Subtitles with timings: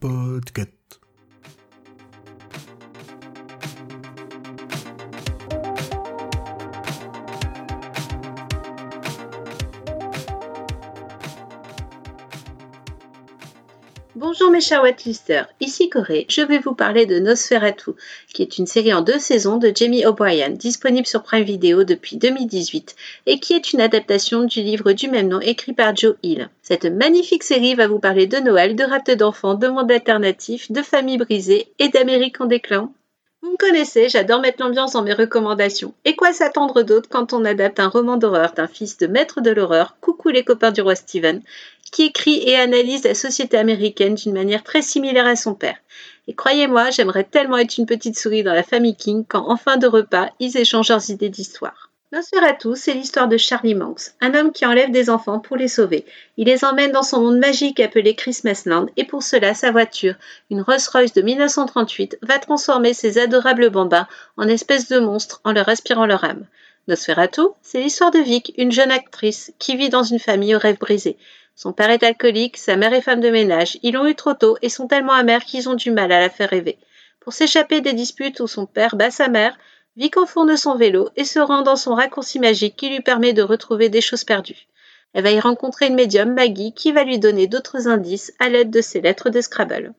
[0.00, 0.98] Podcast.
[14.20, 16.26] Bonjour mes chers Watlisters, ici Corée.
[16.28, 17.92] Je vais vous parler de Nosferatu,
[18.34, 22.16] qui est une série en deux saisons de Jamie O'Brien, disponible sur Prime Video depuis
[22.16, 22.96] 2018,
[23.26, 26.50] et qui est une adaptation du livre du même nom écrit par Joe Hill.
[26.62, 30.82] Cette magnifique série va vous parler de Noël, de raptes d'enfants, de monde alternatif, de
[30.82, 32.90] familles brisées et d'Amérique en déclin.
[33.40, 35.94] Vous me connaissez, j'adore mettre l'ambiance dans mes recommandations.
[36.04, 39.52] Et quoi s'attendre d'autre quand on adapte un roman d'horreur d'un fils de maître de
[39.52, 41.40] l'horreur, coucou les copains du roi Steven,
[41.92, 45.78] qui écrit et analyse la société américaine d'une manière très similaire à son père.
[46.26, 49.76] Et croyez-moi, j'aimerais tellement être une petite souris dans la famille King quand en fin
[49.76, 51.87] de repas, ils échangent leurs idées d'histoire.
[52.10, 56.06] Nosferatu, c'est l'histoire de Charlie Manx, un homme qui enlève des enfants pour les sauver.
[56.38, 60.14] Il les emmène dans son monde magique appelé Christmasland et pour cela, sa voiture,
[60.50, 65.68] une Rolls-Royce de 1938, va transformer ces adorables bambins en espèces de monstres en leur
[65.68, 66.46] aspirant leur âme.
[66.86, 70.78] Nosferatu, c'est l'histoire de Vic, une jeune actrice qui vit dans une famille aux rêves
[70.78, 71.18] brisés.
[71.56, 74.56] Son père est alcoolique, sa mère est femme de ménage, ils l'ont eu trop tôt
[74.62, 76.78] et sont tellement amers qu'ils ont du mal à la faire rêver.
[77.20, 79.58] Pour s'échapper des disputes où son père bat sa mère,
[79.98, 83.42] Vic enfourne son vélo et se rend dans son raccourci magique qui lui permet de
[83.42, 84.68] retrouver des choses perdues.
[85.12, 88.70] Elle va y rencontrer une médium, Maggie, qui va lui donner d'autres indices à l'aide
[88.70, 89.92] de ses lettres de Scrabble.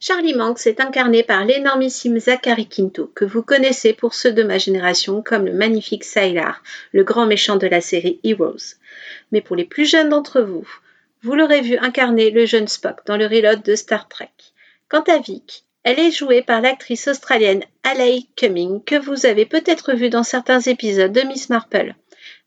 [0.00, 4.58] Charlie Manx est incarné par l'énormissime Zachary Quinto, que vous connaissez pour ceux de ma
[4.58, 8.74] génération comme le magnifique Sylar, le grand méchant de la série Heroes.
[9.30, 10.66] Mais pour les plus jeunes d'entre vous,
[11.22, 14.32] vous l'aurez vu incarner le jeune Spock dans le reload de Star Trek.
[14.88, 19.92] Quant à Vic, elle est jouée par l'actrice australienne Alay Cumming, que vous avez peut-être
[19.92, 21.94] vue dans certains épisodes de Miss Marple.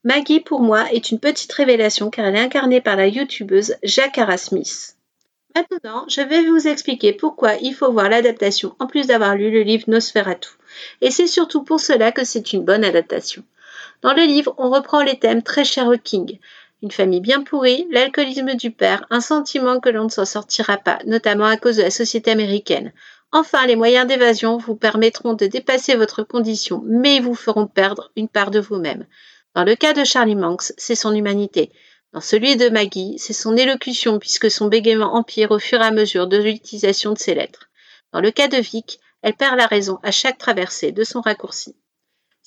[0.03, 4.35] Maggie, pour moi, est une petite révélation car elle est incarnée par la youtubeuse Jaccara
[4.35, 4.97] Smith.
[5.55, 9.61] Maintenant, je vais vous expliquer pourquoi il faut voir l'adaptation en plus d'avoir lu le
[9.61, 10.49] livre Nosferatu.
[10.99, 13.43] Et c'est surtout pour cela que c'est une bonne adaptation.
[14.01, 16.39] Dans le livre, on reprend les thèmes très chers au King.
[16.83, 20.99] Une famille bien pourrie, l'alcoolisme du père, un sentiment que l'on ne s'en sortira pas,
[21.05, 22.91] notamment à cause de la société américaine.
[23.31, 28.27] Enfin, les moyens d'évasion vous permettront de dépasser votre condition, mais vous feront perdre une
[28.27, 29.05] part de vous-même.
[29.53, 31.71] Dans le cas de Charlie Manx, c'est son humanité.
[32.11, 35.91] Dans celui de Maggie, c'est son élocution puisque son bégaiement empire au fur et à
[35.91, 37.69] mesure de l'utilisation de ses lettres.
[38.13, 41.75] Dans le cas de Vic, elle perd la raison à chaque traversée de son raccourci.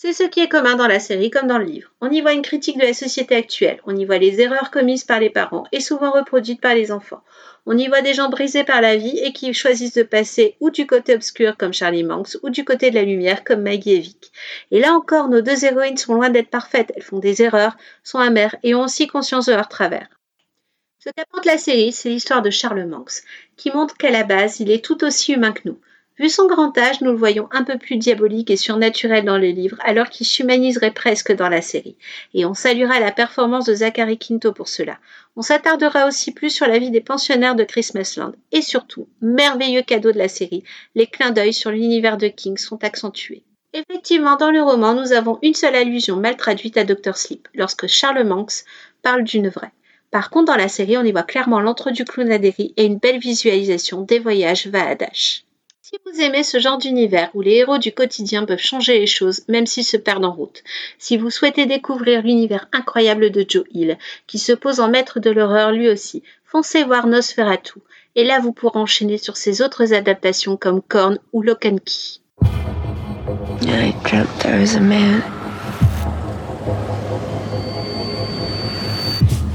[0.05, 1.93] C'est ce qui est commun dans la série comme dans le livre.
[2.01, 5.05] On y voit une critique de la société actuelle, on y voit les erreurs commises
[5.05, 7.23] par les parents et souvent reproduites par les enfants.
[7.67, 10.71] On y voit des gens brisés par la vie et qui choisissent de passer ou
[10.71, 14.01] du côté obscur comme Charlie Manx ou du côté de la lumière comme Maggie et
[14.01, 14.33] Vic.
[14.73, 18.19] Et là encore, nos deux héroïnes sont loin d'être parfaites, elles font des erreurs, sont
[18.19, 20.09] amères et ont aussi conscience de leur travers.
[20.99, 23.23] Ce qu'apporte la série, c'est l'histoire de Charles Manx,
[23.57, 25.79] qui montre qu'à la base, il est tout aussi humain que nous.
[26.19, 29.49] Vu son grand âge, nous le voyons un peu plus diabolique et surnaturel dans le
[29.49, 31.97] livre, alors qu'il s'humaniserait presque dans la série.
[32.35, 34.99] Et on saluera la performance de Zachary Quinto pour cela.
[35.37, 38.35] On s'attardera aussi plus sur la vie des pensionnaires de Christmasland.
[38.53, 40.65] Et surtout, merveilleux cadeau de la série,
[40.95, 43.43] les clins d'œil sur l'univers de King sont accentués.
[43.73, 47.17] Effectivement, dans le roman, nous avons une seule allusion mal traduite à Dr.
[47.17, 48.67] Sleep, lorsque Charles Manx
[49.01, 49.73] parle d'une vraie.
[50.11, 52.99] Par contre, dans la série, on y voit clairement l'entre du clown à et une
[52.99, 55.47] belle visualisation des voyages va à Dash.
[55.93, 59.43] Si vous aimez ce genre d'univers où les héros du quotidien peuvent changer les choses
[59.47, 60.65] même s'ils se perdent en route,
[60.99, 65.29] si vous souhaitez découvrir l'univers incroyable de Joe Hill, qui se pose en maître de
[65.31, 67.81] l'horreur lui aussi, foncez voir Nosferatu,
[68.17, 72.21] et là vous pourrez enchaîner sur ses autres adaptations comme Korn ou Lock and Key.
[73.61, 75.21] I dreamt there was a man.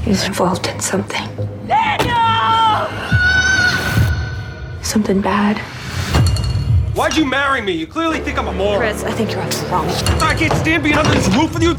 [0.04, 1.26] He was involved in something.
[4.82, 5.60] Something bad.
[6.98, 7.74] Why'd you marry me?
[7.74, 8.80] You clearly think I'm a moron.
[8.80, 9.86] Chris, I think you're on wrong.
[10.20, 11.76] I can't stand being under this roof with you.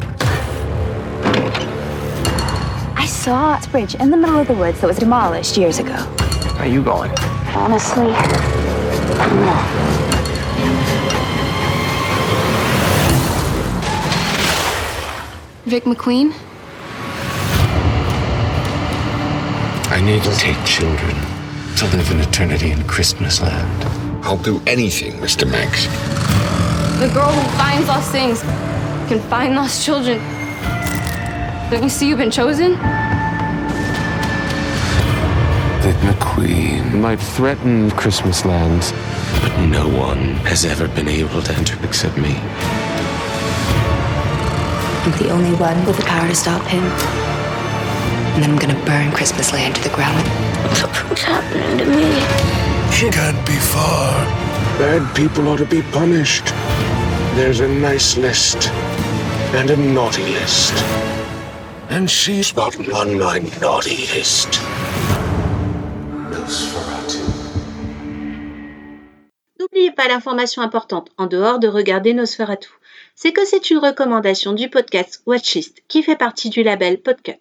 [2.96, 5.92] I saw a bridge in the middle of the woods that was demolished years ago.
[5.92, 7.12] Where are you going?
[7.50, 8.46] Honestly, I don't.
[15.66, 16.34] Vic McQueen?
[19.92, 21.14] I need to take children
[21.76, 23.99] to live in eternity in Christmas land.
[24.24, 25.50] I'll do anything, Mr.
[25.50, 25.86] Max.
[27.00, 28.42] The girl who finds lost things
[29.08, 30.20] can find lost children.
[31.72, 32.72] Don't you see you've been chosen?
[35.82, 38.92] Vic McQueen might threaten Christmas lands,
[39.42, 42.36] but no one has ever been able to enter except me.
[45.06, 46.84] I'm the only one with the power to stop him.
[46.84, 50.28] And then I'm gonna burn Christmas Land to the ground.
[51.10, 52.29] what's happening to me.
[53.00, 54.12] She can't be far.
[54.78, 56.48] Bad people ought to be punished.
[57.38, 58.68] There's a nice list
[59.56, 60.74] and a naughty list.
[61.90, 64.60] And she's not on my naughty list.
[66.30, 67.24] Nosferatu.
[69.60, 72.79] N'oubliez pas l'information importante en dehors de regarder Nosferatu.
[73.22, 77.34] C'est que c'est une recommandation du podcast Watchlist qui fait partie du label Podcut.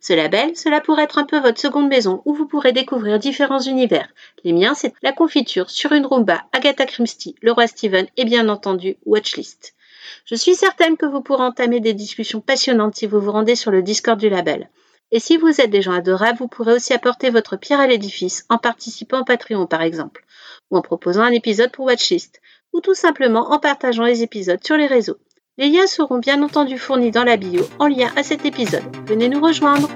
[0.00, 3.60] Ce label, cela pourrait être un peu votre seconde maison où vous pourrez découvrir différents
[3.60, 4.08] univers.
[4.42, 8.48] Les miens, c'est la confiture sur une Roomba, Agatha Christie, le roi Steven et bien
[8.48, 9.76] entendu Watchlist.
[10.24, 13.70] Je suis certaine que vous pourrez entamer des discussions passionnantes si vous vous rendez sur
[13.70, 14.68] le Discord du label.
[15.12, 18.46] Et si vous êtes des gens adorables, vous pourrez aussi apporter votre pierre à l'édifice
[18.48, 20.24] en participant au Patreon par exemple,
[20.72, 22.40] ou en proposant un épisode pour Watchlist,
[22.72, 25.18] ou tout simplement en partageant les épisodes sur les réseaux.
[25.58, 28.84] Les liens seront bien entendu fournis dans la bio en lien à cet épisode.
[29.06, 29.88] Venez nous rejoindre